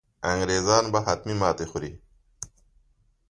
[0.31, 1.91] انګرېزان به حتمي ماته خوري.